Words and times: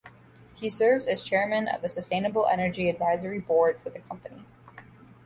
He 0.55 0.67
serves 0.71 1.05
as 1.05 1.21
chairman 1.23 1.67
of 1.67 1.83
the 1.83 1.87
Sustainable 1.87 2.47
Energy 2.47 2.89
Advisory 2.89 3.37
Board 3.37 3.79
for 3.79 3.91
the 3.91 3.99
company. 3.99 4.45